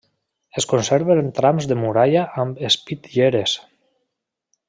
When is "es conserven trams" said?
0.61-1.67